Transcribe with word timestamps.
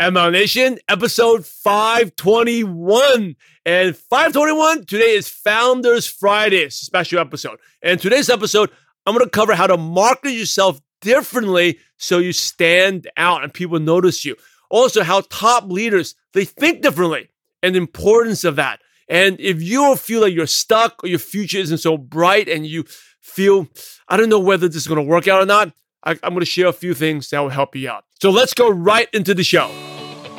MLM 0.00 0.32
Nation, 0.32 0.78
episode 0.88 1.44
521. 1.44 3.36
And 3.66 3.94
521, 3.94 4.86
today 4.86 5.10
is 5.10 5.28
Founders 5.28 6.06
Friday, 6.06 6.70
special 6.70 7.18
episode. 7.18 7.58
And 7.82 8.00
today's 8.00 8.30
episode, 8.30 8.70
I'm 9.04 9.14
going 9.14 9.26
to 9.26 9.30
cover 9.30 9.54
how 9.54 9.66
to 9.66 9.76
market 9.76 10.30
yourself 10.30 10.80
differently 11.02 11.80
so 11.98 12.16
you 12.16 12.32
stand 12.32 13.10
out 13.18 13.44
and 13.44 13.52
people 13.52 13.78
notice 13.78 14.24
you. 14.24 14.36
Also, 14.70 15.02
how 15.02 15.20
top 15.28 15.64
leaders, 15.70 16.14
they 16.32 16.46
think 16.46 16.80
differently 16.80 17.28
and 17.62 17.74
the 17.74 17.78
importance 17.78 18.42
of 18.42 18.56
that. 18.56 18.80
And 19.06 19.38
if 19.38 19.60
you 19.60 19.96
feel 19.96 20.22
like 20.22 20.32
you're 20.32 20.46
stuck 20.46 21.04
or 21.04 21.08
your 21.08 21.18
future 21.18 21.58
isn't 21.58 21.76
so 21.76 21.98
bright 21.98 22.48
and 22.48 22.66
you 22.66 22.84
feel, 23.20 23.68
I 24.08 24.16
don't 24.16 24.30
know 24.30 24.40
whether 24.40 24.66
this 24.66 24.76
is 24.76 24.88
going 24.88 25.04
to 25.04 25.06
work 25.06 25.28
out 25.28 25.42
or 25.42 25.46
not, 25.46 25.74
I, 26.02 26.12
I'm 26.12 26.30
going 26.30 26.40
to 26.40 26.46
share 26.46 26.68
a 26.68 26.72
few 26.72 26.94
things 26.94 27.28
that 27.28 27.40
will 27.40 27.50
help 27.50 27.76
you 27.76 27.90
out. 27.90 28.06
So 28.22 28.30
let's 28.30 28.54
go 28.54 28.70
right 28.70 29.08
into 29.12 29.34
the 29.34 29.44
show. 29.44 29.70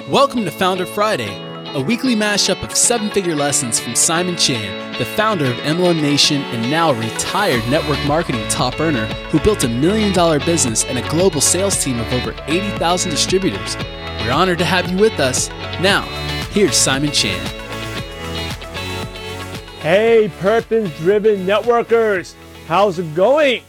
Welcome 0.10 0.44
to 0.46 0.52
Founder 0.52 0.86
Friday, 0.86 1.30
a 1.74 1.80
weekly 1.80 2.16
mashup 2.16 2.64
of 2.64 2.76
seven 2.76 3.12
figure 3.12 3.36
lessons 3.36 3.80
from 3.80 3.96
Simon 3.96 4.36
Chan, 4.36 4.98
the 4.98 5.06
founder 5.06 5.46
of 5.46 5.56
MLM 5.58 6.02
Nation 6.02 6.42
and 6.42 6.70
now 6.72 6.92
retired 6.92 7.66
network 7.70 8.04
marketing 8.06 8.46
top 8.50 8.80
earner 8.80 9.06
who 9.30 9.40
built 9.40 9.64
a 9.64 9.70
million 9.70 10.12
dollar 10.12 10.40
business 10.40 10.84
and 10.86 10.98
a 10.98 11.08
global 11.10 11.40
sales 11.40 11.82
team 11.82 12.00
of 12.00 12.12
over 12.14 12.36
80,000 12.48 13.12
distributors. 13.12 13.78
We're 13.78 14.32
honored 14.32 14.58
to 14.58 14.66
have 14.66 14.92
you 14.92 14.98
with 14.98 15.20
us. 15.20 15.50
Now, 15.80 16.02
here's 16.50 16.76
Simon 16.76 17.12
Chan. 17.12 17.46
Hey, 19.82 20.32
purpose 20.40 20.98
driven 20.98 21.46
networkers, 21.46 22.34
how's 22.68 22.98
it 22.98 23.14
going? 23.14 23.64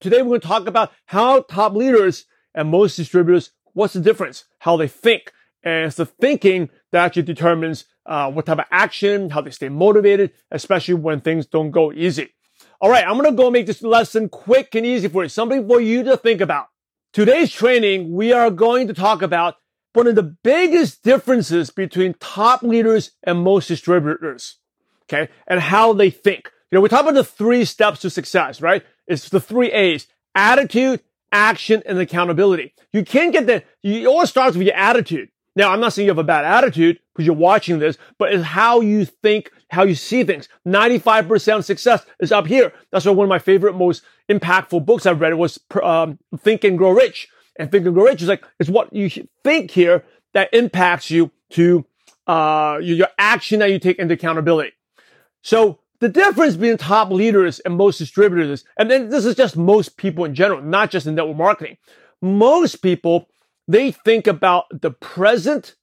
Today 0.00 0.22
we're 0.22 0.30
going 0.30 0.40
to 0.40 0.48
talk 0.48 0.66
about 0.66 0.92
how 1.06 1.42
top 1.42 1.74
leaders 1.74 2.24
and 2.54 2.70
most 2.70 2.96
distributors, 2.96 3.50
what's 3.74 3.92
the 3.92 4.00
difference? 4.00 4.46
How 4.58 4.76
they 4.76 4.88
think 4.88 5.30
and 5.62 5.86
it's 5.86 5.96
the 5.96 6.06
thinking 6.06 6.70
that 6.90 7.04
actually 7.04 7.22
determines 7.22 7.84
uh, 8.06 8.30
what 8.30 8.46
type 8.46 8.58
of 8.58 8.64
action, 8.70 9.30
how 9.30 9.40
they 9.40 9.50
stay 9.50 9.68
motivated, 9.68 10.32
especially 10.50 10.94
when 10.94 11.20
things 11.20 11.46
don't 11.46 11.70
go 11.70 11.92
easy. 11.92 12.30
All 12.80 12.90
right, 12.90 13.06
I'm 13.06 13.22
to 13.22 13.32
go 13.32 13.50
make 13.50 13.66
this 13.66 13.82
lesson 13.82 14.28
quick 14.28 14.74
and 14.74 14.84
easy 14.84 15.08
for 15.08 15.22
you, 15.22 15.28
something 15.28 15.66
for 15.68 15.80
you 15.80 16.02
to 16.04 16.16
think 16.16 16.40
about. 16.40 16.66
Today's 17.12 17.52
training, 17.52 18.12
we 18.12 18.32
are 18.32 18.50
going 18.50 18.88
to 18.88 18.94
talk 18.94 19.22
about 19.22 19.56
one 19.92 20.06
of 20.06 20.14
the 20.14 20.22
biggest 20.22 21.02
differences 21.02 21.70
between 21.70 22.14
top 22.14 22.62
leaders 22.62 23.12
and 23.22 23.42
most 23.44 23.68
distributors. 23.68 24.58
Okay. 25.04 25.30
And 25.46 25.60
how 25.60 25.92
they 25.92 26.10
think. 26.10 26.50
You 26.70 26.76
know, 26.76 26.80
we 26.80 26.88
talk 26.88 27.02
about 27.02 27.14
the 27.14 27.24
three 27.24 27.64
steps 27.66 28.00
to 28.00 28.10
success, 28.10 28.62
right? 28.62 28.82
It's 29.06 29.28
the 29.28 29.40
three 29.40 29.70
A's, 29.70 30.06
attitude, 30.34 31.02
action, 31.30 31.82
and 31.84 31.98
accountability. 31.98 32.74
You 32.92 33.04
can't 33.04 33.32
get 33.32 33.46
that. 33.46 33.66
You 33.82 34.08
always 34.08 34.30
starts 34.30 34.56
with 34.56 34.66
your 34.66 34.76
attitude. 34.76 35.28
Now, 35.54 35.70
I'm 35.70 35.80
not 35.80 35.92
saying 35.92 36.06
you 36.06 36.10
have 36.10 36.18
a 36.18 36.24
bad 36.24 36.44
attitude 36.44 36.98
because 37.12 37.26
you're 37.26 37.34
watching 37.34 37.78
this, 37.78 37.98
but 38.18 38.32
it's 38.32 38.44
how 38.44 38.80
you 38.80 39.04
think, 39.04 39.50
how 39.70 39.82
you 39.82 39.94
see 39.94 40.24
things. 40.24 40.48
95% 40.66 41.64
success 41.64 42.04
is 42.20 42.32
up 42.32 42.46
here. 42.46 42.72
That's 42.90 43.04
why 43.04 43.12
one 43.12 43.26
of 43.26 43.28
my 43.28 43.38
favorite, 43.38 43.74
most 43.74 44.02
impactful 44.30 44.86
books 44.86 45.04
I've 45.04 45.20
read 45.20 45.34
was 45.34 45.60
um, 45.82 46.18
Think 46.38 46.64
and 46.64 46.78
Grow 46.78 46.90
Rich. 46.90 47.28
And 47.56 47.70
Think 47.70 47.84
and 47.84 47.94
Grow 47.94 48.04
Rich 48.04 48.22
is 48.22 48.28
like, 48.28 48.44
it's 48.58 48.70
what 48.70 48.92
you 48.94 49.10
think 49.44 49.70
here 49.70 50.04
that 50.32 50.52
impacts 50.54 51.10
you 51.10 51.30
to 51.50 51.84
uh, 52.26 52.78
your 52.80 53.08
action 53.18 53.58
that 53.58 53.70
you 53.70 53.78
take 53.78 53.98
into 53.98 54.14
accountability. 54.14 54.72
So 55.42 55.80
the 55.98 56.08
difference 56.08 56.56
between 56.56 56.78
top 56.78 57.10
leaders 57.10 57.60
and 57.60 57.76
most 57.76 57.98
distributors, 57.98 58.64
and 58.78 58.90
then 58.90 59.10
this 59.10 59.26
is 59.26 59.34
just 59.34 59.56
most 59.56 59.96
people 59.96 60.24
in 60.24 60.34
general, 60.34 60.62
not 60.62 60.90
just 60.90 61.06
in 61.06 61.14
network 61.14 61.36
marketing. 61.36 61.76
Most 62.22 62.76
people 62.76 63.28
they 63.68 63.90
think 63.90 64.26
about 64.26 64.64
the 64.80 64.90
present 64.90 65.76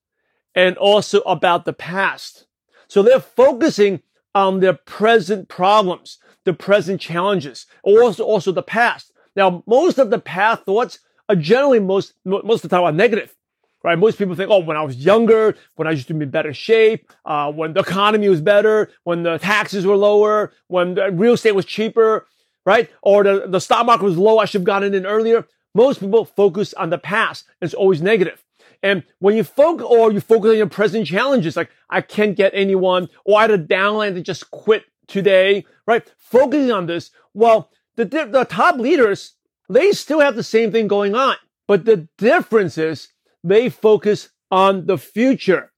and 0.56 0.78
also 0.78 1.22
about 1.22 1.66
the 1.66 1.74
past. 1.74 2.46
So 2.88 3.02
they're 3.02 3.20
focusing 3.20 4.02
on 4.36 4.60
their 4.60 4.74
present 4.74 5.48
problems, 5.48 6.18
the 6.44 6.54
present 6.54 7.02
challenges, 7.02 7.66
also, 7.84 8.24
also 8.24 8.52
the 8.52 8.64
past. 8.64 9.12
Now, 9.36 9.64
most 9.68 9.98
of 9.98 10.10
the 10.10 10.20
past 10.20 10.64
thoughts 10.64 11.00
are 11.28 11.36
generally 11.36 11.80
most, 11.80 12.14
most 12.26 12.64
of 12.64 12.70
the 12.70 12.76
time 12.76 12.84
are 12.84 12.92
negative, 12.92 13.36
right? 13.84 13.98
Most 13.98 14.18
people 14.18 14.36
think, 14.36 14.50
oh, 14.50 14.60
when 14.60 14.78
I 14.78 14.84
was 14.84 14.98
younger, 14.98 15.56
when 15.76 15.88
I 15.88 15.92
used 15.92 16.08
to 16.08 16.14
be 16.14 16.24
in 16.24 16.32
better 16.32 16.54
shape, 16.54 17.12
uh, 17.26 17.52
when 17.52 17.74
the 17.74 17.82
economy 17.82 18.28
was 18.28 18.42
better, 18.42 18.90
when 19.04 19.24
the 19.24 19.38
taxes 19.38 19.86
were 19.86 19.96
lower, 19.96 20.52
when 20.68 20.96
the 20.96 21.12
real 21.12 21.34
estate 21.34 21.56
was 21.56 21.66
cheaper, 21.66 22.28
right? 22.66 22.90
Or 23.02 23.24
the, 23.24 23.46
the 23.48 23.60
stock 23.60 23.86
market 23.86 24.04
was 24.04 24.18
low, 24.18 24.40
I 24.40 24.46
should 24.46 24.62
have 24.62 24.66
gotten 24.66 24.94
in 24.94 25.06
earlier. 25.06 25.48
Most 25.74 26.00
people 26.00 26.26
focus 26.26 26.74
on 26.74 26.90
the 26.90 26.98
past. 26.98 27.46
It's 27.62 27.74
always 27.74 28.02
negative. 28.02 28.44
And 28.82 29.04
when 29.20 29.36
you 29.36 29.44
focus, 29.44 29.86
or 29.90 30.12
you 30.12 30.22
focus 30.22 30.52
on 30.52 30.58
your 30.58 30.68
present 30.68 31.08
challenges, 31.08 31.56
like 31.56 31.70
I 31.90 32.02
can't 32.02 32.36
get 32.36 32.54
anyone, 32.56 33.10
or 33.26 33.38
I 33.38 33.42
had 33.44 33.52
a 33.52 33.58
downline 33.58 34.14
to 34.16 34.22
just 34.22 34.52
quit 34.52 34.86
today, 35.08 35.66
right? 35.86 36.10
Focusing 36.18 36.72
on 36.72 36.86
this, 36.86 37.12
well, 37.34 37.70
the, 37.96 38.06
the 38.06 38.46
top 38.50 38.78
leaders, 38.78 39.34
they 39.68 39.92
still 39.92 40.22
have 40.22 40.36
the 40.36 40.44
same 40.44 40.72
thing 40.72 40.88
going 40.88 41.16
on. 41.16 41.36
But 41.68 41.86
the 41.86 42.08
difference 42.18 42.78
is 42.78 43.10
they 43.44 43.70
focus 43.70 44.30
on 44.50 44.86
the 44.86 44.98
future. 44.98 45.69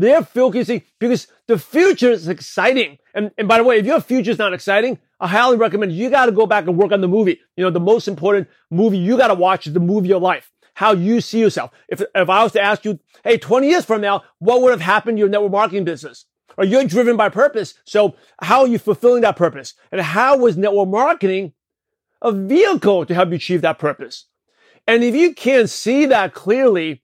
They're 0.00 0.24
focusing 0.24 0.82
because 0.98 1.26
the 1.46 1.58
future 1.58 2.10
is 2.10 2.26
exciting. 2.26 2.96
And, 3.12 3.30
and 3.36 3.46
by 3.46 3.58
the 3.58 3.64
way, 3.64 3.78
if 3.78 3.84
your 3.84 4.00
future 4.00 4.30
is 4.30 4.38
not 4.38 4.54
exciting, 4.54 4.98
I 5.20 5.28
highly 5.28 5.58
recommend 5.58 5.92
you 5.92 6.08
got 6.08 6.24
to 6.24 6.32
go 6.32 6.46
back 6.46 6.66
and 6.66 6.78
work 6.78 6.90
on 6.90 7.02
the 7.02 7.08
movie. 7.08 7.38
You 7.54 7.64
know, 7.64 7.70
the 7.70 7.80
most 7.80 8.08
important 8.08 8.48
movie 8.70 8.96
you 8.96 9.18
got 9.18 9.28
to 9.28 9.34
watch 9.34 9.66
is 9.66 9.74
the 9.74 9.80
movie 9.80 10.06
of 10.06 10.06
your 10.06 10.20
life. 10.20 10.50
How 10.72 10.92
you 10.92 11.20
see 11.20 11.38
yourself. 11.38 11.72
If, 11.86 12.00
if 12.14 12.30
I 12.30 12.42
was 12.42 12.52
to 12.52 12.62
ask 12.62 12.82
you, 12.86 12.98
hey, 13.24 13.36
20 13.36 13.68
years 13.68 13.84
from 13.84 14.00
now, 14.00 14.22
what 14.38 14.62
would 14.62 14.70
have 14.70 14.80
happened 14.80 15.18
to 15.18 15.20
your 15.20 15.28
network 15.28 15.52
marketing 15.52 15.84
business? 15.84 16.24
Or 16.56 16.64
you're 16.64 16.84
driven 16.84 17.18
by 17.18 17.28
purpose. 17.28 17.74
So 17.84 18.16
how 18.40 18.62
are 18.62 18.68
you 18.68 18.78
fulfilling 18.78 19.20
that 19.20 19.36
purpose? 19.36 19.74
And 19.92 20.00
how 20.00 20.38
was 20.38 20.56
network 20.56 20.88
marketing 20.88 21.52
a 22.22 22.32
vehicle 22.32 23.04
to 23.04 23.14
help 23.14 23.28
you 23.28 23.34
achieve 23.34 23.60
that 23.60 23.78
purpose? 23.78 24.24
And 24.86 25.04
if 25.04 25.14
you 25.14 25.34
can't 25.34 25.68
see 25.68 26.06
that 26.06 26.32
clearly, 26.32 27.02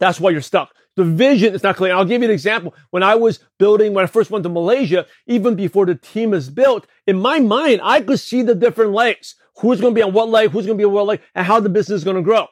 that's 0.00 0.18
why 0.18 0.30
you're 0.30 0.40
stuck. 0.40 0.74
The 0.98 1.04
vision 1.04 1.54
is 1.54 1.62
not 1.62 1.76
clear. 1.76 1.94
I'll 1.94 2.04
give 2.04 2.22
you 2.22 2.28
an 2.28 2.34
example. 2.34 2.74
When 2.90 3.04
I 3.04 3.14
was 3.14 3.38
building, 3.56 3.94
when 3.94 4.02
I 4.02 4.08
first 4.08 4.32
went 4.32 4.42
to 4.42 4.48
Malaysia, 4.48 5.06
even 5.28 5.54
before 5.54 5.86
the 5.86 5.94
team 5.94 6.34
is 6.34 6.50
built, 6.50 6.88
in 7.06 7.20
my 7.20 7.38
mind, 7.38 7.82
I 7.84 8.00
could 8.00 8.18
see 8.18 8.42
the 8.42 8.56
different 8.56 8.90
legs. 8.90 9.36
Who's 9.58 9.80
going 9.80 9.94
to 9.94 9.96
be 9.96 10.02
on 10.02 10.12
what 10.12 10.28
leg? 10.28 10.50
Who's 10.50 10.66
going 10.66 10.76
to 10.76 10.82
be 10.82 10.84
on 10.84 10.92
what 10.92 11.06
leg? 11.06 11.20
And 11.36 11.46
how 11.46 11.60
the 11.60 11.68
business 11.68 11.98
is 11.98 12.04
going 12.04 12.16
to 12.16 12.22
grow. 12.22 12.48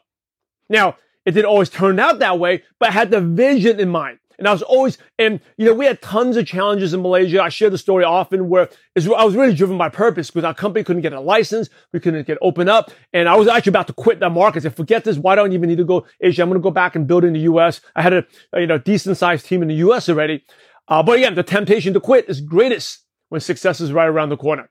Now, 0.68 0.96
it 1.24 1.32
didn't 1.32 1.50
always 1.50 1.68
turn 1.68 1.98
out 1.98 2.20
that 2.20 2.38
way, 2.38 2.62
but 2.78 2.90
I 2.90 2.92
had 2.92 3.10
the 3.10 3.20
vision 3.20 3.80
in 3.80 3.88
mind. 3.88 4.20
And 4.38 4.46
I 4.46 4.52
was 4.52 4.62
always, 4.62 4.98
and 5.18 5.40
you 5.56 5.66
know, 5.66 5.74
we 5.74 5.86
had 5.86 6.02
tons 6.02 6.36
of 6.36 6.46
challenges 6.46 6.92
in 6.92 7.02
Malaysia. 7.02 7.42
I 7.42 7.48
share 7.48 7.70
the 7.70 7.78
story 7.78 8.04
often 8.04 8.48
where 8.48 8.68
I 8.96 9.24
was 9.24 9.34
really 9.34 9.54
driven 9.54 9.78
by 9.78 9.88
purpose 9.88 10.30
because 10.30 10.44
our 10.44 10.54
company 10.54 10.84
couldn't 10.84 11.02
get 11.02 11.12
a 11.12 11.20
license. 11.20 11.70
We 11.92 12.00
couldn't 12.00 12.26
get 12.26 12.38
open 12.42 12.68
up. 12.68 12.90
And 13.12 13.28
I 13.28 13.36
was 13.36 13.48
actually 13.48 13.70
about 13.70 13.86
to 13.88 13.92
quit 13.92 14.20
that 14.20 14.30
market. 14.30 14.60
I 14.60 14.62
said, 14.64 14.76
forget 14.76 15.04
this. 15.04 15.16
Why 15.16 15.34
don't 15.34 15.50
I 15.50 15.54
even 15.54 15.68
need 15.68 15.78
to 15.78 15.84
go 15.84 16.06
Asia? 16.20 16.42
I'm 16.42 16.48
going 16.48 16.60
to 16.60 16.62
go 16.62 16.70
back 16.70 16.96
and 16.96 17.06
build 17.06 17.24
in 17.24 17.32
the 17.32 17.40
US. 17.40 17.80
I 17.94 18.02
had 18.02 18.12
a, 18.12 18.26
you 18.54 18.66
know, 18.66 18.78
decent 18.78 19.16
sized 19.16 19.46
team 19.46 19.62
in 19.62 19.68
the 19.68 19.76
US 19.76 20.08
already. 20.08 20.44
Uh, 20.88 21.02
but 21.02 21.18
again, 21.18 21.34
the 21.34 21.42
temptation 21.42 21.92
to 21.94 22.00
quit 22.00 22.28
is 22.28 22.40
greatest 22.40 23.04
when 23.28 23.40
success 23.40 23.80
is 23.80 23.92
right 23.92 24.06
around 24.06 24.28
the 24.28 24.36
corner. 24.36 24.68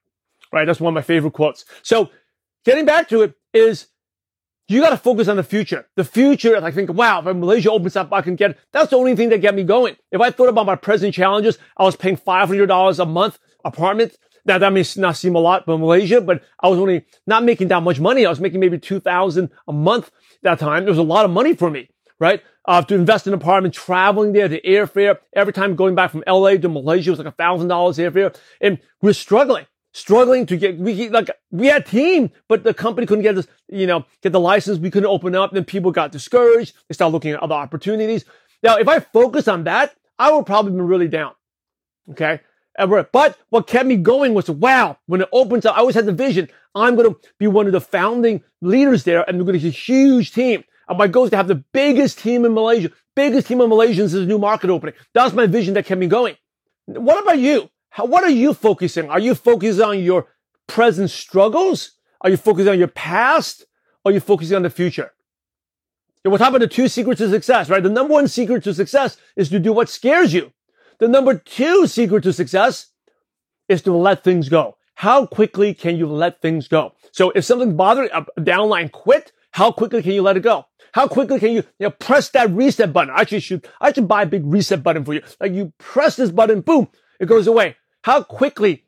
Right. 0.51 0.65
That's 0.65 0.79
one 0.79 0.91
of 0.91 0.95
my 0.95 1.01
favorite 1.01 1.33
quotes. 1.33 1.65
So 1.81 2.09
getting 2.63 2.85
back 2.85 3.09
to 3.09 3.23
it 3.23 3.33
is 3.53 3.87
you 4.67 4.81
got 4.81 4.89
to 4.89 4.97
focus 4.97 5.27
on 5.27 5.37
the 5.37 5.43
future. 5.43 5.85
The 5.95 6.03
future, 6.03 6.63
I 6.63 6.71
think, 6.71 6.91
wow, 6.91 7.19
if 7.19 7.35
Malaysia 7.35 7.71
opens 7.71 7.95
up, 7.95 8.11
I 8.11 8.21
can 8.21 8.35
get, 8.35 8.57
that's 8.71 8.89
the 8.89 8.97
only 8.97 9.15
thing 9.15 9.29
that 9.29 9.41
get 9.41 9.53
me 9.53 9.63
going. 9.63 9.95
If 10.11 10.21
I 10.21 10.31
thought 10.31 10.49
about 10.49 10.65
my 10.65 10.75
present 10.75 11.13
challenges, 11.13 11.57
I 11.77 11.83
was 11.83 11.95
paying 11.95 12.17
$500 12.17 12.99
a 12.99 13.05
month 13.05 13.39
apartment. 13.63 14.15
Now 14.45 14.57
that 14.57 14.73
may 14.73 14.83
not 14.97 15.17
seem 15.17 15.35
a 15.35 15.39
lot 15.39 15.65
for 15.65 15.77
Malaysia, 15.77 16.21
but 16.21 16.43
I 16.59 16.67
was 16.67 16.79
only 16.79 17.05
not 17.27 17.43
making 17.43 17.67
that 17.69 17.83
much 17.83 17.99
money. 17.99 18.25
I 18.25 18.29
was 18.29 18.39
making 18.39 18.59
maybe 18.59 18.79
2000 18.79 19.49
a 19.67 19.73
month 19.73 20.11
that 20.43 20.59
time. 20.59 20.83
It 20.83 20.89
was 20.89 20.97
a 20.97 21.03
lot 21.03 21.25
of 21.25 21.31
money 21.31 21.55
for 21.55 21.69
me, 21.69 21.89
right? 22.19 22.41
Uh, 22.67 22.81
to 22.83 22.95
invest 22.95 23.27
in 23.27 23.33
an 23.33 23.39
apartment, 23.39 23.73
traveling 23.73 24.33
there, 24.33 24.47
the 24.47 24.61
airfare, 24.65 25.17
every 25.35 25.53
time 25.53 25.75
going 25.75 25.93
back 25.93 26.11
from 26.11 26.23
LA 26.27 26.57
to 26.57 26.69
Malaysia 26.69 27.11
was 27.11 27.19
like 27.19 27.27
a 27.27 27.31
thousand 27.31 27.67
dollars 27.67 27.97
airfare. 27.97 28.35
And 28.61 28.79
we're 29.01 29.13
struggling 29.13 29.65
struggling 29.95 30.45
to 30.45 30.57
get 30.57 30.77
we 30.77 31.09
like 31.09 31.29
we 31.51 31.67
had 31.67 31.85
team, 31.85 32.29
but 32.49 32.63
the 32.63 32.73
company 32.73 33.07
couldn't 33.07 33.23
get 33.23 33.35
this, 33.35 33.47
you 33.69 33.87
know, 33.87 34.05
get 34.21 34.33
the 34.33 34.39
license. 34.39 34.77
We 34.77 34.91
couldn't 34.91 35.09
open 35.09 35.35
up. 35.35 35.51
Then 35.51 35.63
people 35.63 35.91
got 35.91 36.11
discouraged. 36.11 36.75
They 36.87 36.93
started 36.93 37.13
looking 37.13 37.31
at 37.31 37.41
other 37.41 37.55
opportunities. 37.55 38.25
Now, 38.61 38.77
if 38.77 38.87
I 38.87 38.99
focus 38.99 39.47
on 39.47 39.63
that, 39.63 39.95
I 40.19 40.31
would 40.31 40.45
probably 40.45 40.73
be 40.73 40.81
really 40.81 41.07
down. 41.07 41.33
Okay. 42.11 42.41
But 42.77 43.37
what 43.49 43.67
kept 43.67 43.85
me 43.85 43.95
going 43.95 44.33
was, 44.33 44.49
wow, 44.49 44.97
when 45.05 45.21
it 45.21 45.29
opens 45.31 45.65
up, 45.65 45.77
I 45.77 45.79
always 45.79 45.95
had 45.95 46.05
the 46.05 46.11
vision. 46.11 46.49
I'm 46.73 46.95
going 46.95 47.13
to 47.13 47.19
be 47.39 47.47
one 47.47 47.67
of 47.67 47.71
the 47.71 47.79
founding 47.79 48.43
leaders 48.61 49.05
there 49.05 49.23
and 49.27 49.37
we're 49.37 49.45
going 49.45 49.57
to 49.57 49.63
be 49.63 49.69
a 49.69 49.71
huge 49.71 50.33
team. 50.33 50.65
And 50.89 50.97
my 50.97 51.07
goal 51.07 51.23
is 51.23 51.29
to 51.29 51.37
have 51.37 51.47
the 51.47 51.63
biggest 51.71 52.19
team 52.19 52.43
in 52.43 52.53
Malaysia, 52.53 52.91
biggest 53.15 53.47
team 53.47 53.61
of 53.61 53.69
Malaysians 53.69 54.05
is 54.05 54.15
a 54.15 54.25
new 54.25 54.37
market 54.37 54.69
opening. 54.69 54.95
That's 55.13 55.33
my 55.33 55.47
vision 55.47 55.73
that 55.75 55.85
kept 55.85 55.99
me 55.99 56.07
going. 56.07 56.35
What 56.85 57.23
about 57.23 57.39
you? 57.39 57.69
How, 57.95 58.03
what 58.03 58.25
are 58.25 58.29
you 58.29 58.53
focusing? 58.53 59.09
Are 59.09 59.21
you 59.21 59.33
focusing 59.33 59.81
on 59.81 59.99
your 59.99 60.27
present 60.67 61.09
struggles? 61.09 61.91
Are 62.19 62.29
you 62.29 62.35
focusing 62.35 62.73
on 62.73 62.77
your 62.77 62.89
past? 62.89 63.65
Or 64.03 64.11
are 64.11 64.13
you 64.13 64.19
focusing 64.19 64.57
on 64.57 64.63
the 64.63 64.69
future? 64.69 65.13
And 66.25 66.33
we're 66.33 66.37
talking 66.37 66.57
about 66.57 66.67
the 66.69 66.75
two 66.75 66.89
secrets 66.89 67.19
to 67.19 67.29
success, 67.29 67.69
right? 67.69 67.81
The 67.81 67.89
number 67.89 68.11
one 68.11 68.27
secret 68.27 68.65
to 68.65 68.73
success 68.73 69.15
is 69.37 69.47
to 69.47 69.59
do 69.59 69.71
what 69.71 69.87
scares 69.87 70.33
you. 70.33 70.51
The 70.99 71.07
number 71.07 71.37
two 71.37 71.87
secret 71.87 72.23
to 72.23 72.33
success 72.33 72.87
is 73.69 73.81
to 73.83 73.93
let 73.93 74.25
things 74.25 74.49
go. 74.49 74.75
How 74.95 75.25
quickly 75.25 75.73
can 75.73 75.95
you 75.95 76.07
let 76.07 76.41
things 76.41 76.67
go? 76.67 76.95
So 77.13 77.29
if 77.29 77.45
something's 77.45 77.75
bothering 77.75 78.09
a 78.11 78.17
uh, 78.17 78.25
downline, 78.39 78.91
quit. 78.91 79.31
How 79.51 79.71
quickly 79.71 80.03
can 80.03 80.11
you 80.11 80.21
let 80.21 80.35
it 80.35 80.43
go? 80.43 80.65
How 80.91 81.07
quickly 81.07 81.39
can 81.39 81.51
you, 81.51 81.63
you 81.79 81.87
know, 81.87 81.91
press 81.91 82.27
that 82.31 82.49
reset 82.49 82.91
button? 82.91 83.13
I 83.15 83.21
actually 83.21 83.39
should, 83.39 83.65
I 83.79 83.93
should 83.93 84.09
buy 84.09 84.23
a 84.23 84.25
big 84.25 84.45
reset 84.45 84.83
button 84.83 85.05
for 85.05 85.13
you. 85.13 85.21
Like 85.39 85.53
you 85.53 85.71
press 85.77 86.17
this 86.17 86.31
button, 86.31 86.59
boom, 86.59 86.89
it 87.21 87.27
goes 87.27 87.47
away. 87.47 87.77
How 88.05 88.21
quickly 88.21 88.83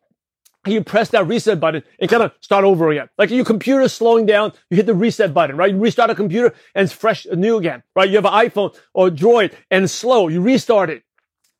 you 0.67 0.83
press 0.83 1.09
that 1.09 1.25
reset 1.25 1.59
button 1.59 1.81
and 1.99 2.07
kind 2.07 2.21
of 2.21 2.33
start 2.39 2.63
over 2.63 2.91
again. 2.91 3.09
Like 3.17 3.31
your 3.31 3.45
computer 3.45 3.87
slowing 3.89 4.27
down, 4.27 4.53
you 4.69 4.77
hit 4.77 4.85
the 4.85 4.93
reset 4.93 5.33
button, 5.33 5.57
right? 5.57 5.71
You 5.71 5.79
restart 5.79 6.11
a 6.11 6.15
computer 6.15 6.53
and 6.75 6.83
it's 6.83 6.93
fresh, 6.93 7.25
new 7.25 7.57
again, 7.57 7.81
right? 7.95 8.07
You 8.07 8.17
have 8.17 8.25
an 8.25 8.33
iPhone 8.33 8.77
or 8.93 9.09
Droid 9.09 9.55
and 9.71 9.89
slow. 9.89 10.27
You 10.27 10.39
restart 10.41 10.91
it. 10.91 11.01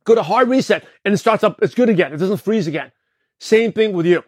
Go 0.04 0.13
to 0.13 0.21
hard 0.21 0.50
reset 0.50 0.86
and 1.04 1.15
it 1.15 1.18
starts 1.18 1.44
up. 1.44 1.57
It's 1.63 1.74
good 1.74 1.89
again. 1.89 2.13
It 2.13 2.18
doesn't 2.18 2.42
freeze 2.42 2.68
again. 2.68 2.92
Same 3.39 3.71
thing 3.71 3.94
with 3.94 4.06
you, 4.06 4.24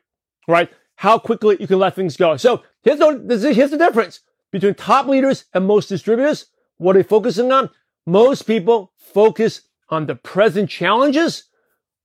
right? 0.48 0.72
How 0.96 1.20
quickly 1.20 1.58
you 1.60 1.68
can 1.68 1.78
let 1.78 1.94
things 1.94 2.18
go. 2.18 2.36
So 2.38 2.64
here's 2.81 2.98
the, 2.98 3.54
here's 3.54 3.70
the 3.70 3.78
difference 3.78 4.22
between 4.52 4.74
top 4.74 5.06
leaders 5.06 5.46
and 5.54 5.68
most 5.68 5.88
distributors. 5.88 6.48
What 6.78 6.96
are 6.96 7.04
they 7.04 7.08
focusing 7.08 7.52
on? 7.52 7.70
Most 8.08 8.48
people 8.48 8.92
focus 8.98 9.62
on 9.88 10.08
the 10.08 10.16
present 10.16 10.68
challenges 10.68 11.44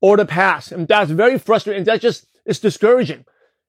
or 0.01 0.17
the 0.17 0.27
past. 0.27 0.73
And 0.73 0.87
that's 0.87 1.11
very 1.11 1.39
frustrating. 1.39 1.85
That's 1.85 2.03
just, 2.03 2.27
it's 2.45 2.59
discouraging. 2.59 3.25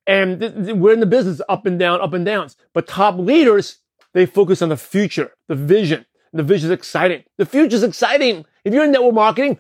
And 0.08 0.40
th- 0.40 0.54
th- 0.54 0.76
we're 0.76 0.94
in 0.94 1.00
the 1.00 1.06
business 1.06 1.42
up 1.50 1.66
and 1.66 1.80
down, 1.80 2.02
up 2.02 2.14
and 2.14 2.26
downs. 2.26 2.56
But 2.74 2.88
top 2.88 3.18
leaders, 3.18 3.80
they 4.14 4.26
focus 4.26 4.62
on 4.62 4.70
the 4.70 4.78
future, 4.78 5.32
the 5.48 5.56
vision. 5.56 6.06
The 6.34 6.44
vision 6.44 6.70
is 6.70 6.74
exciting. 6.74 7.24
The 7.38 7.46
future 7.46 7.78
is 7.78 7.84
exciting. 7.84 8.46
If 8.66 8.74
you're 8.74 8.84
in 8.84 8.92
network 8.92 9.14
marketing, 9.14 9.58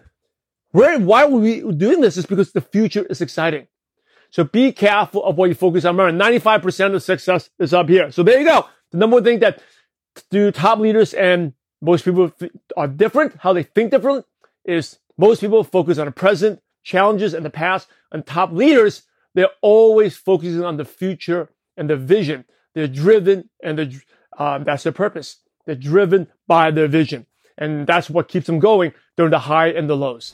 where, 0.71 0.99
why 0.99 1.23
are 1.23 1.29
we 1.29 1.61
doing 1.61 2.01
this? 2.01 2.17
Is 2.17 2.25
because 2.25 2.51
the 2.51 2.61
future 2.61 3.05
is 3.05 3.21
exciting. 3.21 3.67
So 4.29 4.43
be 4.43 4.73
careful 4.73 5.23
of 5.23 5.37
what 5.37 5.47
you 5.47 5.55
focus 5.55 5.85
on. 5.85 5.95
Remember, 5.95 6.23
95% 6.23 6.95
of 6.95 7.01
success 7.01 7.49
is 7.59 7.73
up 7.73 7.87
here. 7.87 8.11
So 8.11 8.23
there 8.23 8.37
you 8.37 8.45
go. 8.45 8.67
The 8.91 8.97
number 8.97 9.15
one 9.15 9.23
thing 9.23 9.39
that 9.39 9.61
do 10.29 10.51
top 10.51 10.79
leaders 10.79 11.13
and 11.13 11.53
most 11.81 12.03
people 12.03 12.31
are 12.75 12.87
different, 12.87 13.37
how 13.39 13.53
they 13.53 13.63
think 13.63 13.91
different, 13.91 14.25
is 14.65 14.97
most 15.17 15.39
people 15.39 15.63
focus 15.63 15.97
on 15.97 16.07
the 16.07 16.11
present 16.11 16.59
challenges 16.83 17.33
and 17.33 17.45
the 17.45 17.49
past. 17.49 17.87
And 18.11 18.25
top 18.25 18.51
leaders, 18.51 19.03
they're 19.33 19.49
always 19.61 20.17
focusing 20.17 20.63
on 20.63 20.75
the 20.75 20.83
future 20.83 21.49
and 21.77 21.89
the 21.89 21.95
vision. 21.95 22.43
They're 22.73 22.87
driven 22.87 23.49
and 23.63 23.77
they're, 23.77 23.91
um, 24.37 24.65
that's 24.65 24.83
their 24.83 24.91
purpose. 24.91 25.37
They're 25.65 25.75
driven 25.75 26.27
by 26.47 26.71
their 26.71 26.87
vision. 26.87 27.27
And 27.57 27.87
that's 27.87 28.09
what 28.09 28.27
keeps 28.27 28.47
them 28.47 28.59
going 28.59 28.93
during 29.15 29.31
the 29.31 29.39
high 29.39 29.69
and 29.69 29.89
the 29.89 29.95
lows. 29.95 30.33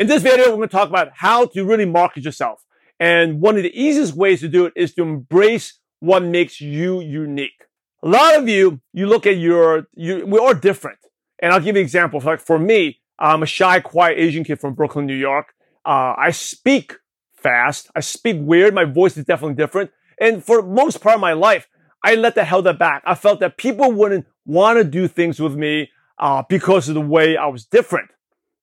In 0.00 0.08
this 0.08 0.22
video, 0.24 0.50
we're 0.50 0.56
going 0.56 0.68
to 0.68 0.76
talk 0.76 0.88
about 0.88 1.12
how 1.14 1.46
to 1.46 1.64
really 1.64 1.84
market 1.84 2.24
yourself. 2.24 2.64
And 2.98 3.40
one 3.40 3.56
of 3.56 3.62
the 3.62 3.80
easiest 3.80 4.14
ways 4.14 4.40
to 4.40 4.48
do 4.48 4.66
it 4.66 4.72
is 4.74 4.94
to 4.94 5.02
embrace 5.02 5.78
what 6.02 6.24
makes 6.24 6.60
you 6.60 7.00
unique. 7.00 7.68
A 8.02 8.08
lot 8.08 8.36
of 8.36 8.48
you, 8.48 8.80
you 8.92 9.06
look 9.06 9.24
at 9.24 9.36
your, 9.36 9.86
you, 9.94 10.26
we 10.26 10.36
are 10.36 10.52
different. 10.52 10.98
And 11.40 11.52
I'll 11.52 11.60
give 11.60 11.76
you 11.76 11.80
an 11.80 11.84
example. 11.84 12.20
Like 12.20 12.40
for 12.40 12.58
me, 12.58 12.98
I'm 13.20 13.44
a 13.44 13.46
shy, 13.46 13.78
quiet 13.78 14.18
Asian 14.18 14.42
kid 14.42 14.60
from 14.60 14.74
Brooklyn, 14.74 15.06
New 15.06 15.14
York. 15.14 15.54
Uh, 15.86 16.14
I 16.18 16.32
speak 16.32 16.96
fast. 17.36 17.88
I 17.94 18.00
speak 18.00 18.38
weird. 18.40 18.74
My 18.74 18.84
voice 18.84 19.16
is 19.16 19.24
definitely 19.24 19.54
different. 19.54 19.92
And 20.20 20.44
for 20.44 20.60
most 20.60 21.00
part 21.00 21.14
of 21.14 21.20
my 21.20 21.34
life, 21.34 21.68
I 22.02 22.16
let 22.16 22.34
that 22.34 22.46
held 22.46 22.66
that 22.66 22.80
back. 22.80 23.04
I 23.06 23.14
felt 23.14 23.38
that 23.38 23.56
people 23.56 23.92
wouldn't 23.92 24.26
want 24.44 24.78
to 24.78 24.84
do 24.84 25.06
things 25.06 25.38
with 25.38 25.54
me 25.54 25.90
uh, 26.18 26.42
because 26.48 26.88
of 26.88 26.96
the 26.96 27.00
way 27.00 27.36
I 27.36 27.46
was 27.46 27.64
different. 27.64 28.10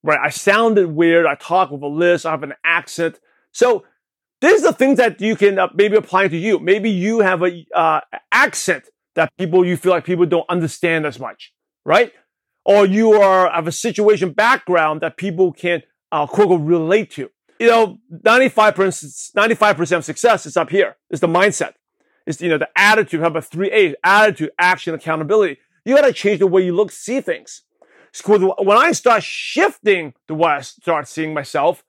Right? 0.03 0.19
I 0.21 0.30
sounded 0.30 0.88
weird. 0.88 1.25
I 1.25 1.35
talk 1.35 1.71
with 1.71 1.83
a 1.83 1.88
lisp. 1.88 2.25
I 2.25 2.31
have 2.31 2.44
an 2.44 2.56
accent. 2.65 3.18
So 3.53 3.85
these 4.41 4.63
are 4.63 4.74
things 4.74 4.97
that 4.97 5.19
you 5.19 5.36
can 5.36 5.59
uh, 5.59 5.68
maybe 5.74 5.95
apply 5.95 6.27
to 6.27 6.38
you. 6.38 6.59
Maybe 6.59 6.89
you 6.89 7.19
have 7.19 7.44
a 7.44 7.65
uh, 7.75 8.01
accent 8.31 8.86
that 9.15 9.36
people 9.38 9.65
you 9.65 9.75
feel 9.75 9.91
like 9.91 10.06
people 10.06 10.25
don't 10.25 10.50
understand 10.50 11.06
as 11.06 11.19
much, 11.19 11.53
right? 11.86 12.13
Or 12.63 12.86
you 12.86 13.13
are 13.13 13.50
have 13.51 13.68
a 13.68 13.71
situation 13.71 14.31
background 14.31 15.01
that 15.01 15.18
people 15.18 15.51
can 15.51 15.83
uh, 16.12 16.25
quote 16.27 16.62
relate 16.62 17.12
to. 17.12 17.30
You 17.59 17.68
know, 17.68 17.97
95%, 18.13 19.33
95% 19.33 19.97
of 19.97 20.06
success 20.06 20.45
is 20.45 20.56
up 20.56 20.69
here. 20.69 20.95
It's 21.09 21.19
the 21.19 21.27
mindset. 21.27 21.74
It's, 22.25 22.42
you 22.42 22.47
know, 22.47 22.57
the 22.57 22.69
attitude, 22.75 23.19
how 23.19 23.27
about 23.27 23.45
three 23.45 23.69
A's, 23.71 23.95
attitude, 24.03 24.51
action, 24.57 24.94
accountability. 24.94 25.57
You 25.83 25.95
got 25.95 26.06
to 26.06 26.13
change 26.13 26.39
the 26.39 26.47
way 26.47 26.63
you 26.63 26.74
look, 26.74 26.92
see 26.92 27.19
things. 27.19 27.63
When 28.25 28.77
I 28.77 28.92
start 28.94 29.24
shifting 29.24 30.13
the 30.27 30.35
way 30.35 30.51
I 30.51 30.62
start 30.62 31.07
seeing 31.07 31.33
myself, 31.33 31.83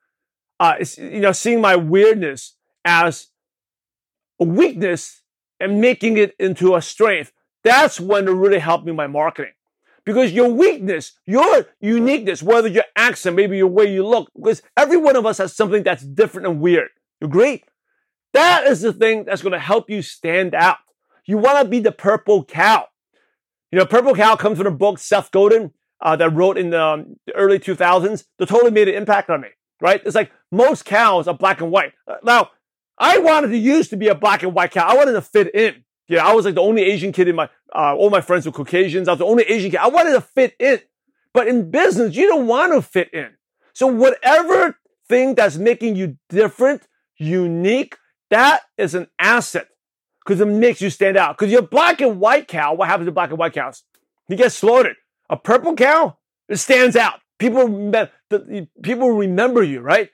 uh, 0.60 0.76
you 0.96 1.20
know, 1.20 1.32
seeing 1.32 1.60
my 1.60 1.74
weirdness 1.74 2.54
as 2.84 3.28
a 4.38 4.44
weakness 4.44 5.22
and 5.58 5.80
making 5.80 6.16
it 6.16 6.34
into 6.38 6.76
a 6.76 6.82
strength, 6.82 7.32
that's 7.64 7.98
when 7.98 8.28
it 8.28 8.32
really 8.32 8.58
helped 8.60 8.86
me 8.86 8.92
my 8.92 9.06
marketing. 9.06 9.52
Because 10.04 10.32
your 10.32 10.48
weakness, 10.48 11.12
your 11.26 11.66
uniqueness, 11.80 12.42
whether 12.42 12.68
your 12.68 12.84
accent, 12.96 13.36
maybe 13.36 13.56
your 13.56 13.66
way 13.66 13.92
you 13.92 14.06
look, 14.06 14.30
because 14.34 14.62
every 14.76 14.96
one 14.96 15.16
of 15.16 15.26
us 15.26 15.38
has 15.38 15.54
something 15.54 15.82
that's 15.82 16.02
different 16.02 16.46
and 16.46 16.60
weird. 16.60 16.88
You 17.20 17.26
agree? 17.26 17.64
That 18.32 18.66
is 18.66 18.80
the 18.80 18.92
thing 18.92 19.24
that's 19.24 19.42
going 19.42 19.52
to 19.52 19.58
help 19.58 19.90
you 19.90 20.02
stand 20.02 20.54
out. 20.54 20.78
You 21.26 21.38
want 21.38 21.62
to 21.62 21.68
be 21.68 21.80
the 21.80 21.92
purple 21.92 22.44
cow. 22.44 22.86
You 23.70 23.78
know, 23.78 23.86
purple 23.86 24.14
cow 24.14 24.36
comes 24.36 24.58
from 24.58 24.66
a 24.66 24.72
book 24.72 24.98
Seth 24.98 25.30
Godin 25.30 25.72
uh, 26.00 26.16
that 26.16 26.30
wrote 26.30 26.58
in 26.58 26.70
the, 26.70 26.82
um, 26.82 27.16
the 27.26 27.34
early 27.34 27.58
2000s 27.58 28.24
that 28.38 28.48
totally 28.48 28.70
made 28.70 28.88
an 28.88 28.94
impact 28.94 29.30
on 29.30 29.42
me, 29.42 29.48
right? 29.80 30.00
It's 30.04 30.14
like 30.14 30.30
most 30.50 30.84
cows 30.84 31.28
are 31.28 31.34
black 31.34 31.60
and 31.60 31.70
white. 31.70 31.92
Uh, 32.06 32.16
now, 32.22 32.50
I 32.98 33.18
wanted 33.18 33.48
to 33.48 33.56
use 33.56 33.88
to 33.88 33.96
be 33.96 34.08
a 34.08 34.14
black 34.14 34.42
and 34.42 34.54
white 34.54 34.72
cow. 34.72 34.86
I 34.86 34.94
wanted 34.94 35.12
to 35.12 35.22
fit 35.22 35.54
in. 35.54 35.84
Yeah, 36.08 36.26
I 36.26 36.34
was 36.34 36.44
like 36.44 36.54
the 36.54 36.60
only 36.60 36.82
Asian 36.82 37.12
kid 37.12 37.28
in 37.28 37.36
my, 37.36 37.48
uh, 37.74 37.94
all 37.94 38.10
my 38.10 38.20
friends 38.20 38.44
were 38.44 38.52
Caucasians. 38.52 39.08
I 39.08 39.12
was 39.12 39.20
the 39.20 39.24
only 39.24 39.44
Asian 39.44 39.70
kid. 39.70 39.78
I 39.78 39.88
wanted 39.88 40.12
to 40.12 40.20
fit 40.20 40.54
in. 40.58 40.80
But 41.32 41.46
in 41.46 41.70
business, 41.70 42.16
you 42.16 42.28
don't 42.28 42.46
want 42.46 42.72
to 42.72 42.82
fit 42.82 43.12
in. 43.14 43.30
So 43.72 43.86
whatever 43.86 44.76
thing 45.08 45.34
that's 45.34 45.56
making 45.56 45.96
you 45.96 46.18
different, 46.28 46.82
unique, 47.16 47.96
that 48.30 48.62
is 48.76 48.94
an 48.94 49.06
asset 49.18 49.68
because 50.24 50.40
it 50.40 50.46
makes 50.46 50.80
you 50.80 50.90
stand 50.90 51.16
out. 51.16 51.38
Because 51.38 51.52
you're 51.52 51.62
black 51.62 52.00
and 52.00 52.20
white 52.20 52.48
cow. 52.48 52.74
What 52.74 52.88
happens 52.88 53.06
to 53.06 53.12
black 53.12 53.30
and 53.30 53.38
white 53.38 53.52
cows? 53.52 53.84
You 54.28 54.36
get 54.36 54.52
slaughtered. 54.52 54.96
A 55.28 55.36
purple 55.36 55.74
cow, 55.74 56.16
it 56.48 56.56
stands 56.56 56.96
out. 56.96 57.20
People 57.40 57.92
people 58.82 59.10
remember 59.10 59.62
you, 59.62 59.80
right? 59.80 60.10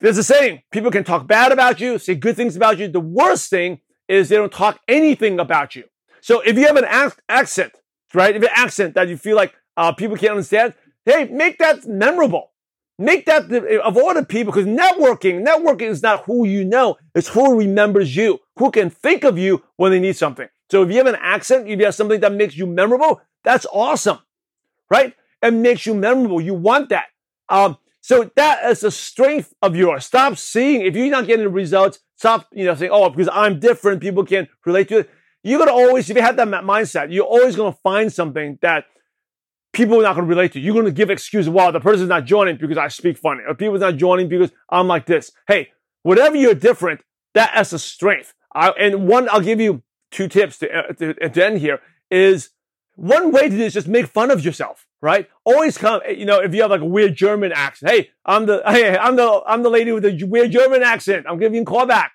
There's 0.00 0.18
a 0.18 0.24
saying, 0.24 0.62
people 0.72 0.90
can 0.90 1.04
talk 1.04 1.28
bad 1.28 1.52
about 1.52 1.80
you, 1.80 1.98
say 1.98 2.16
good 2.16 2.34
things 2.34 2.56
about 2.56 2.78
you. 2.78 2.88
The 2.88 2.98
worst 2.98 3.50
thing 3.50 3.80
is 4.08 4.28
they 4.28 4.36
don't 4.36 4.52
talk 4.52 4.80
anything 4.88 5.38
about 5.38 5.76
you. 5.76 5.84
So 6.20 6.40
if 6.40 6.58
you 6.58 6.66
have 6.66 6.76
an 6.76 6.86
accent, 7.28 7.72
right? 8.14 8.34
If 8.34 8.42
an 8.42 8.48
accent 8.56 8.94
that 8.94 9.08
you 9.08 9.16
feel 9.16 9.36
like 9.36 9.54
uh, 9.76 9.92
people 9.92 10.16
can't 10.16 10.32
understand, 10.32 10.74
hey, 11.04 11.26
make 11.26 11.58
that 11.58 11.86
memorable. 11.86 12.50
Make 12.98 13.26
that 13.26 13.52
of 13.84 13.96
all 13.96 14.14
the 14.14 14.24
people, 14.24 14.52
because 14.52 14.66
networking, 14.66 15.46
networking 15.46 15.88
is 15.88 16.02
not 16.02 16.24
who 16.24 16.46
you 16.46 16.64
know, 16.64 16.96
it's 17.14 17.28
who 17.28 17.58
remembers 17.58 18.16
you, 18.16 18.40
who 18.56 18.70
can 18.70 18.90
think 18.90 19.24
of 19.24 19.38
you 19.38 19.62
when 19.76 19.92
they 19.92 20.00
need 20.00 20.16
something. 20.16 20.48
So 20.70 20.82
if 20.82 20.90
you 20.90 20.96
have 20.96 21.06
an 21.06 21.18
accent, 21.20 21.68
if 21.68 21.78
you 21.78 21.84
have 21.84 21.94
something 21.94 22.20
that 22.20 22.32
makes 22.32 22.56
you 22.56 22.66
memorable, 22.66 23.20
that's 23.44 23.66
awesome 23.72 24.18
right? 24.92 25.14
And 25.42 25.60
makes 25.60 25.84
you 25.86 25.94
memorable. 25.94 26.40
You 26.40 26.54
want 26.54 26.88
that. 26.90 27.06
Um, 27.48 27.76
so 28.00 28.30
that 28.36 28.64
is 28.70 28.82
a 28.84 28.90
strength 28.90 29.52
of 29.60 29.76
yours. 29.76 30.06
Stop 30.06 30.36
seeing, 30.36 30.82
if 30.82 30.96
you're 30.96 31.10
not 31.10 31.26
getting 31.26 31.44
the 31.44 31.50
results, 31.50 31.98
stop, 32.16 32.46
you 32.52 32.64
know, 32.64 32.74
saying, 32.74 32.92
oh, 32.92 33.10
because 33.10 33.28
I'm 33.32 33.60
different, 33.60 34.00
people 34.00 34.24
can 34.24 34.48
relate 34.64 34.88
to 34.88 34.98
it. 35.00 35.10
You're 35.44 35.64
to 35.64 35.72
always, 35.72 36.08
if 36.08 36.16
you 36.16 36.22
have 36.22 36.36
that 36.36 36.48
mindset, 36.48 37.12
you're 37.12 37.24
always 37.24 37.56
to 37.56 37.72
find 37.82 38.12
something 38.12 38.58
that 38.62 38.84
people 39.72 39.98
are 39.98 40.02
not 40.02 40.14
to 40.14 40.22
relate 40.22 40.52
to. 40.52 40.60
You're 40.60 40.82
to 40.82 40.92
give 40.92 41.10
excuses. 41.10 41.48
Well, 41.48 41.72
the 41.72 41.80
person's 41.80 42.08
not 42.08 42.24
joining 42.24 42.56
because 42.56 42.78
I 42.78 42.88
speak 42.88 43.18
funny, 43.18 43.42
or 43.46 43.54
people's 43.54 43.80
not 43.80 43.96
joining 43.96 44.28
because 44.28 44.52
I'm 44.68 44.86
like 44.86 45.06
this. 45.06 45.32
Hey, 45.48 45.70
whatever 46.02 46.36
you're 46.36 46.54
different, 46.54 47.02
that 47.34 47.58
is 47.60 47.72
a 47.72 47.78
strength. 47.78 48.34
I, 48.54 48.70
and 48.70 49.08
one, 49.08 49.28
I'll 49.30 49.40
give 49.40 49.60
you 49.60 49.82
two 50.10 50.28
tips 50.28 50.58
to, 50.58 50.70
uh, 50.70 50.92
to, 50.92 51.14
to 51.14 51.44
end 51.44 51.58
here 51.58 51.80
is 52.10 52.50
one 52.94 53.32
way 53.32 53.48
to 53.48 53.56
do 53.56 53.62
is 53.62 53.72
just 53.72 53.88
make 53.88 54.06
fun 54.06 54.30
of 54.30 54.44
yourself, 54.44 54.86
right? 55.02 55.28
Always 55.44 55.76
come, 55.76 56.00
eh, 56.06 56.12
you 56.12 56.24
know, 56.24 56.40
if 56.40 56.54
you 56.54 56.62
have 56.62 56.70
like 56.70 56.80
a 56.80 56.86
weird 56.86 57.14
German 57.14 57.52
accent, 57.52 57.92
hey, 57.92 58.10
I'm 58.24 58.46
the, 58.46 58.62
hey, 58.66 58.96
I'm 58.96 59.16
the, 59.16 59.42
I'm 59.46 59.62
the 59.62 59.68
lady 59.68 59.92
with 59.92 60.04
the 60.04 60.24
weird 60.24 60.50
German 60.50 60.82
accent. 60.82 61.26
I'm 61.28 61.38
giving 61.38 61.56
you 61.56 61.62
a 61.62 61.66
call 61.66 61.86
back. 61.86 62.12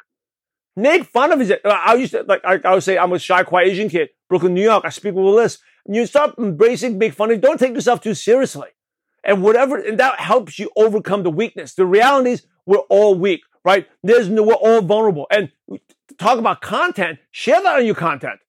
Make 0.75 1.05
fun 1.05 1.31
of 1.31 1.41
it. 1.41 1.61
I 1.65 1.95
used 1.95 2.11
to, 2.11 2.23
like, 2.23 2.41
I, 2.43 2.59
I 2.63 2.73
would 2.73 2.83
say 2.83 2.97
I'm 2.97 3.13
a 3.13 3.19
shy, 3.19 3.43
quiet 3.43 3.69
Asian 3.69 3.89
kid, 3.89 4.09
Brooklyn, 4.29 4.53
New 4.53 4.63
York. 4.63 4.85
I 4.85 4.89
speak 4.89 5.13
with 5.15 5.25
a 5.25 5.29
list. 5.29 5.59
You 5.87 6.05
start 6.05 6.35
embracing, 6.37 6.97
make 6.97 7.13
fun 7.13 7.31
of. 7.31 7.41
Don't 7.41 7.59
take 7.59 7.73
yourself 7.73 8.01
too 8.01 8.13
seriously. 8.13 8.69
And 9.23 9.41
whatever, 9.41 9.77
and 9.77 9.99
that 9.99 10.19
helps 10.19 10.59
you 10.59 10.69
overcome 10.75 11.23
the 11.23 11.29
weakness. 11.31 11.73
The 11.73 11.85
reality 11.85 12.31
is 12.31 12.45
we're 12.65 12.77
all 12.77 13.15
weak 13.15 13.41
right? 13.67 13.85
There's 14.01 14.29
no, 14.29 14.43
we're 14.43 14.53
all 14.53 14.81
vulnerable. 14.81 15.27
And 15.29 15.51
talk 16.17 16.39
about 16.39 16.61
content, 16.61 17.19
share 17.31 17.61
that 17.61 17.79
on 17.79 17.85
your 17.85 17.95
content. 17.95 18.39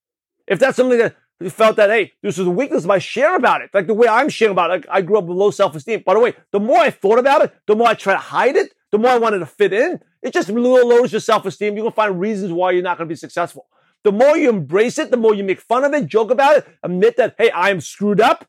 If 0.47 0.61
that's 0.61 0.77
something 0.77 0.99
that 0.99 1.17
you 1.41 1.51
felt 1.51 1.77
that, 1.77 1.91
hey, 1.91 2.13
this 2.23 2.39
is 2.39 2.47
a 2.47 2.51
weakness, 2.51 2.85
but 2.85 2.95
I 2.95 2.99
share 2.99 3.37
about 3.37 3.63
it. 3.63 3.71
Like 3.73 3.87
the 3.87 3.95
way 3.95 4.09
I'm 4.09 4.29
sharing 4.29 4.53
about 4.53 4.71
it. 4.73 4.87
I 4.91 5.03
grew 5.03 5.19
up 5.19 5.25
with 5.25 5.39
low 5.39 5.51
self-esteem. 5.51 6.03
By 6.05 6.15
the 6.15 6.21
way, 6.21 6.35
the 6.53 6.61
more 6.61 6.79
I 6.79 6.91
thought 6.91 7.19
about 7.19 7.43
it, 7.43 7.55
the 7.67 7.77
more 7.77 7.87
I 7.89 7.95
tried 7.95 8.15
to 8.15 8.21
hide 8.21 8.57
it, 8.57 8.75
the 8.91 8.99
more 8.99 9.11
I 9.11 9.19
wanted 9.19 9.39
to 9.39 9.47
fit 9.47 9.73
in. 9.73 10.01
It 10.23 10.33
just 10.33 10.49
lowers 10.49 11.13
your 11.13 11.21
self-esteem. 11.21 11.77
You're 11.77 11.87
to 11.87 11.95
find 11.95 12.19
reasons 12.19 12.53
why 12.53 12.73
you're 12.73 12.83
not 12.83 12.99
going 12.99 13.09
to 13.09 13.13
be 13.13 13.17
successful. 13.17 13.67
The 14.05 14.13
more 14.13 14.37
you 14.37 14.49
embrace 14.49 14.99
it, 14.99 15.11
the 15.11 15.17
more 15.17 15.35
you 15.35 15.45
make 15.45 15.61
fun 15.61 15.85
of 15.85 15.93
it, 15.93 16.07
joke 16.07 16.31
about 16.31 16.57
it, 16.57 16.67
admit 16.83 17.17
that, 17.19 17.35
hey, 17.39 17.51
I 17.51 17.71
am 17.71 17.81
screwed 17.81 18.21
up, 18.21 18.49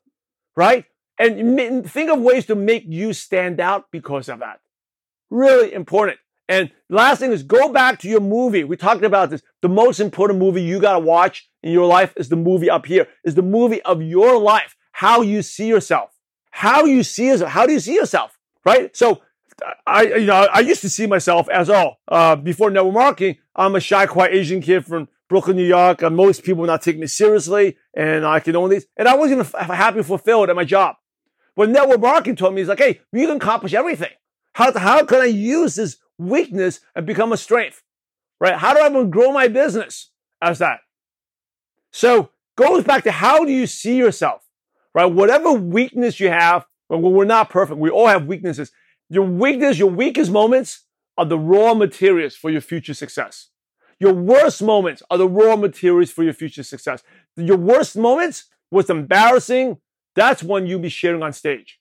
right? 0.55 0.85
And 1.19 1.89
think 1.89 2.09
of 2.09 2.21
ways 2.21 2.45
to 2.45 2.55
make 2.55 2.85
you 2.87 3.13
stand 3.13 3.59
out 3.59 3.85
because 3.91 4.29
of 4.29 4.39
that. 4.39 4.61
Really 5.29 5.73
important. 5.73 6.17
And 6.47 6.71
last 6.89 7.19
thing 7.19 7.31
is 7.31 7.43
go 7.43 7.73
back 7.73 7.99
to 7.99 8.09
your 8.09 8.21
movie. 8.21 8.63
We 8.63 8.77
talked 8.77 9.03
about 9.03 9.29
this. 9.29 9.41
The 9.61 9.69
most 9.69 9.99
important 9.99 10.39
movie 10.39 10.61
you 10.61 10.79
got 10.79 10.93
to 10.93 10.99
watch 10.99 11.48
in 11.63 11.71
your 11.71 11.85
life 11.85 12.13
is 12.15 12.29
the 12.29 12.35
movie 12.35 12.69
up 12.69 12.85
here, 12.85 13.07
is 13.23 13.35
the 13.35 13.41
movie 13.41 13.81
of 13.83 14.01
your 14.01 14.39
life, 14.39 14.75
how 14.91 15.21
you 15.21 15.41
see 15.41 15.67
yourself, 15.67 16.11
how 16.51 16.85
you 16.85 17.03
see 17.03 17.27
yourself. 17.27 17.51
How 17.51 17.65
do 17.65 17.73
you 17.73 17.79
see 17.79 17.95
yourself? 17.95 18.37
Right? 18.65 18.95
So 18.95 19.21
I, 19.85 20.03
you 20.03 20.25
know, 20.25 20.47
I 20.53 20.59
used 20.61 20.81
to 20.81 20.89
see 20.89 21.07
myself 21.07 21.49
as, 21.49 21.69
oh, 21.69 21.93
uh, 22.07 22.35
before 22.35 22.69
network 22.69 22.93
marketing, 22.93 23.37
I'm 23.55 23.75
a 23.75 23.79
shy, 23.79 24.05
quiet 24.05 24.33
Asian 24.33 24.61
kid 24.61 24.85
from 24.85 25.07
Brooklyn, 25.27 25.57
New 25.57 25.65
York. 25.65 26.01
And 26.01 26.15
most 26.15 26.43
people 26.43 26.65
not 26.65 26.81
take 26.81 26.97
me 26.97 27.07
seriously 27.07 27.77
and 27.93 28.25
I 28.25 28.39
can 28.39 28.55
own 28.55 28.63
only, 28.63 28.81
and 28.97 29.07
I 29.07 29.15
wasn't 29.15 29.51
happy 29.53 30.03
fulfilled 30.03 30.49
at 30.49 30.55
my 30.55 30.63
job. 30.63 30.95
But 31.55 31.69
network 31.69 31.99
marketing 31.99 32.37
told 32.37 32.53
me, 32.53 32.61
he's 32.61 32.69
like, 32.69 32.79
hey, 32.79 33.01
you 33.11 33.27
can 33.27 33.37
accomplish 33.37 33.73
everything. 33.73 34.11
How, 34.53 34.77
how 34.77 35.03
can 35.05 35.21
I 35.21 35.25
use 35.25 35.75
this 35.75 35.97
weakness 36.17 36.79
and 36.95 37.05
become 37.05 37.33
a 37.33 37.37
strength? 37.37 37.83
Right? 38.39 38.55
How 38.55 38.73
do 38.73 38.79
I 38.79 39.03
grow 39.05 39.31
my 39.31 39.49
business 39.49 40.11
as 40.41 40.59
that? 40.59 40.79
So 41.91 42.29
goes 42.55 42.83
back 42.83 43.03
to 43.03 43.11
how 43.11 43.45
do 43.45 43.51
you 43.51 43.67
see 43.67 43.95
yourself? 43.95 44.47
Right? 44.93 45.05
Whatever 45.05 45.53
weakness 45.53 46.19
you 46.19 46.29
have, 46.29 46.65
we're 46.89 47.25
not 47.25 47.49
perfect. 47.49 47.79
We 47.79 47.89
all 47.89 48.07
have 48.07 48.25
weaknesses. 48.25 48.71
Your 49.09 49.25
weakness, 49.25 49.77
your 49.77 49.89
weakest 49.89 50.31
moments 50.31 50.85
are 51.17 51.25
the 51.25 51.37
raw 51.37 51.73
materials 51.73 52.35
for 52.35 52.49
your 52.49 52.61
future 52.61 52.93
success. 52.93 53.49
Your 53.99 54.13
worst 54.13 54.61
moments 54.63 55.03
are 55.09 55.17
the 55.17 55.27
raw 55.27 55.55
materials 55.55 56.11
for 56.11 56.23
your 56.23 56.33
future 56.33 56.63
success. 56.63 57.03
Your 57.35 57.57
worst 57.57 57.97
moments 57.97 58.45
was 58.71 58.89
embarrassing, 58.89 59.77
that's 60.15 60.43
when 60.43 60.67
you'll 60.67 60.79
be 60.79 60.89
sharing 60.89 61.23
on 61.23 61.33
stage. 61.33 61.79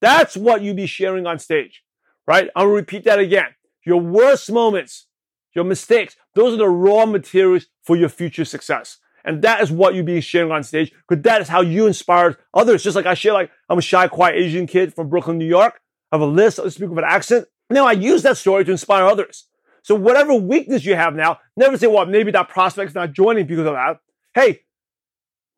That's 0.00 0.36
what 0.36 0.62
you'll 0.62 0.76
be 0.76 0.86
sharing 0.86 1.26
on 1.26 1.38
stage, 1.38 1.82
right? 2.26 2.48
I'll 2.56 2.66
repeat 2.66 3.04
that 3.04 3.18
again. 3.18 3.54
Your 3.84 4.00
worst 4.00 4.50
moments, 4.50 5.06
your 5.54 5.64
mistakes, 5.64 6.16
those 6.34 6.54
are 6.54 6.58
the 6.58 6.68
raw 6.68 7.06
materials 7.06 7.66
for 7.82 7.96
your 7.96 8.08
future 8.08 8.44
success. 8.44 8.98
And 9.24 9.42
that 9.42 9.60
is 9.60 9.70
what 9.70 9.94
you 9.94 10.02
be 10.02 10.20
sharing 10.20 10.50
on 10.50 10.62
stage 10.64 10.92
because 11.08 11.22
that 11.22 11.40
is 11.40 11.48
how 11.48 11.60
you 11.60 11.86
inspired 11.86 12.36
others. 12.52 12.82
Just 12.82 12.96
like 12.96 13.06
I 13.06 13.14
share, 13.14 13.32
like 13.32 13.50
I'm 13.68 13.78
a 13.78 13.82
shy, 13.82 14.08
quiet 14.08 14.36
Asian 14.36 14.66
kid 14.66 14.94
from 14.94 15.08
Brooklyn, 15.08 15.38
New 15.38 15.46
York. 15.46 15.80
I 16.10 16.16
have 16.16 16.22
a 16.22 16.26
list. 16.26 16.58
I 16.58 16.68
speak 16.68 16.88
with 16.88 16.98
an 16.98 17.04
accent. 17.06 17.46
Now 17.70 17.86
I 17.86 17.92
use 17.92 18.22
that 18.22 18.36
story 18.36 18.64
to 18.64 18.70
inspire 18.70 19.04
others. 19.04 19.46
So 19.82 19.94
whatever 19.94 20.34
weakness 20.34 20.84
you 20.84 20.94
have 20.94 21.14
now, 21.14 21.38
never 21.56 21.76
say, 21.76 21.86
well, 21.86 22.06
maybe 22.06 22.30
that 22.32 22.48
prospect's 22.48 22.94
not 22.94 23.12
joining 23.12 23.46
because 23.46 23.66
of 23.66 23.74
that. 23.74 23.98
Hey, 24.34 24.60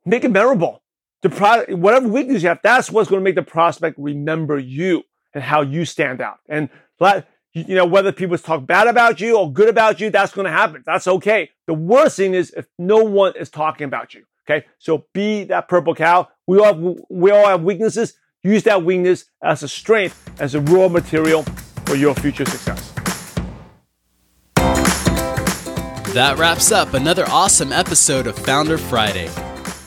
make 0.07 0.25
it 0.25 0.31
memorable 0.31 0.83
the 1.25 1.31
product, 1.31 1.73
whatever 1.73 2.07
weakness 2.07 2.43
you 2.43 2.51
have, 2.51 2.61
that's 2.63 2.91
what's 2.91 3.09
going 3.09 3.19
to 3.21 3.25
make 3.25 3.35
the 3.35 3.43
prospect 3.43 3.99
remember 3.99 4.59
you 4.59 5.03
and 5.33 5.43
how 5.43 5.63
you 5.63 5.87
stand 5.87 6.21
out. 6.21 6.39
And 6.51 6.69
you 7.55 7.77
know, 7.77 7.87
whether 7.87 8.11
people 8.11 8.37
talk 8.37 8.67
bad 8.67 8.89
about 8.89 9.21
you 9.21 9.39
or 9.39 9.51
good 9.51 9.69
about 9.69 10.01
you, 10.01 10.11
that's 10.11 10.33
going 10.33 10.47
to 10.47 10.51
happen. 10.51 10.83
That's 10.85 11.07
okay. 11.07 11.51
The 11.67 11.75
worst 11.75 12.17
thing 12.17 12.35
is 12.35 12.53
if 12.57 12.67
no 12.79 13.05
one 13.05 13.35
is 13.37 13.49
talking 13.49 13.85
about 13.85 14.13
you. 14.13 14.25
Okay. 14.47 14.67
So 14.79 15.07
be 15.13 15.45
that 15.45 15.69
purple 15.69 15.95
cow. 15.95 16.29
We 16.47 16.59
all 16.59 16.75
have, 16.75 16.97
we 17.09 17.31
all 17.31 17.47
have 17.47 17.63
weaknesses. 17.63 18.15
Use 18.43 18.65
that 18.65 18.85
weakness 18.85 19.25
as 19.43 19.63
a 19.63 19.69
strength, 19.69 20.31
as 20.41 20.55
a 20.55 20.61
raw 20.61 20.89
material 20.89 21.45
for 21.87 21.95
your 21.95 22.15
future 22.15 22.45
success. 22.45 22.93
That 26.13 26.37
wraps 26.39 26.71
up 26.71 26.93
another 26.93 27.25
awesome 27.29 27.73
episode 27.73 28.27
of 28.27 28.37
Founder 28.37 28.79
Friday. 28.79 29.31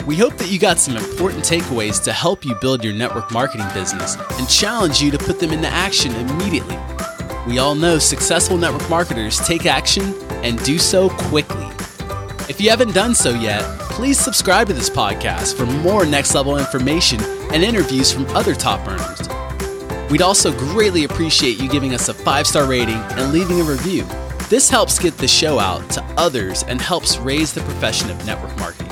We 0.08 0.16
hope 0.16 0.38
that 0.38 0.50
you 0.50 0.58
got 0.58 0.80
some 0.80 0.98
important 0.98 1.44
takeaways 1.44 2.04
to 2.06 2.14
help 2.14 2.46
you 2.46 2.56
build 2.62 2.84
your 2.84 2.94
network 2.94 3.32
marketing 3.32 3.68
business 3.74 4.16
and 4.16 4.50
challenge 4.50 5.02
you 5.02 5.12
to 5.12 5.18
put 5.18 5.40
them 5.40 5.52
into 5.52 5.68
action 5.68 6.14
immediately. 6.16 6.78
We 7.48 7.60
all 7.60 7.76
know 7.76 7.98
successful 7.98 8.58
network 8.58 8.90
marketers 8.90 9.40
take 9.40 9.66
action 9.66 10.14
and 10.44 10.62
do 10.66 10.78
so 10.78 11.10
quickly. 11.10 11.66
If 12.50 12.60
you 12.60 12.70
haven't 12.70 12.94
done 12.94 13.16
so 13.16 13.30
yet, 13.30 13.64
please 13.80 14.20
subscribe 14.20 14.68
to 14.68 14.74
this 14.74 14.90
podcast 14.90 15.56
for 15.56 15.66
more 15.66 16.06
next 16.06 16.36
level 16.36 16.58
information 16.58 17.22
and 17.54 17.64
interviews 17.64 18.12
from 18.12 18.26
other 18.36 18.54
top 18.54 18.86
earners. 18.86 19.30
We'd 20.12 20.22
also 20.22 20.52
greatly 20.52 21.06
appreciate 21.06 21.58
you 21.58 21.70
giving 21.70 21.94
us 21.94 22.10
a 22.10 22.14
five 22.14 22.48
star 22.48 22.66
rating 22.66 22.98
and 22.98 23.32
leaving 23.32 23.62
a 23.62 23.64
review. 23.64 24.06
This 24.50 24.70
helps 24.70 25.00
get 25.00 25.18
the 25.18 25.28
show 25.28 25.58
out 25.58 25.90
to 25.92 26.04
others 26.18 26.64
and 26.64 26.82
helps 26.82 27.18
raise 27.18 27.54
the 27.54 27.62
profession 27.62 28.12
of 28.12 28.26
network 28.26 28.58
marketing. 28.58 28.92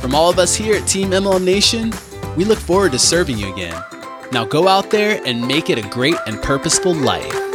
From 0.00 0.14
all 0.14 0.28
of 0.28 0.38
us 0.38 0.54
here 0.54 0.76
at 0.76 0.86
Team 0.86 1.12
MLM 1.12 1.44
Nation, 1.44 1.94
we 2.36 2.44
look 2.44 2.58
forward 2.58 2.92
to 2.92 2.98
serving 2.98 3.38
you 3.38 3.50
again. 3.50 3.82
Now 4.32 4.44
go 4.44 4.68
out 4.68 4.90
there 4.90 5.18
and 5.24 5.40
make 5.40 5.70
it 5.70 5.78
a 5.78 5.88
great 5.88 6.16
and 6.26 6.42
purposeful 6.42 6.94
life. 6.94 7.49